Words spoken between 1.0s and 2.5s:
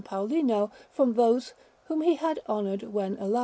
those whom he had